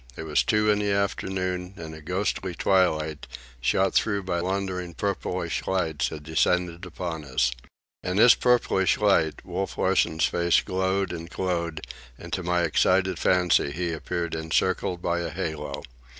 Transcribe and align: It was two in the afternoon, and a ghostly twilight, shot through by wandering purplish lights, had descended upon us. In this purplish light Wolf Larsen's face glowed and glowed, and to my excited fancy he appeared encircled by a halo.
It 0.17 0.23
was 0.23 0.43
two 0.43 0.71
in 0.71 0.79
the 0.79 0.89
afternoon, 0.89 1.75
and 1.77 1.93
a 1.93 2.01
ghostly 2.01 2.55
twilight, 2.55 3.27
shot 3.61 3.93
through 3.93 4.23
by 4.23 4.41
wandering 4.41 4.95
purplish 4.95 5.67
lights, 5.67 6.09
had 6.09 6.23
descended 6.23 6.87
upon 6.87 7.23
us. 7.23 7.51
In 8.01 8.17
this 8.17 8.33
purplish 8.33 8.97
light 8.97 9.45
Wolf 9.45 9.77
Larsen's 9.77 10.25
face 10.25 10.61
glowed 10.61 11.13
and 11.13 11.29
glowed, 11.29 11.81
and 12.17 12.33
to 12.33 12.41
my 12.41 12.63
excited 12.63 13.19
fancy 13.19 13.69
he 13.69 13.93
appeared 13.93 14.33
encircled 14.33 15.03
by 15.03 15.19
a 15.19 15.29
halo. 15.29 15.83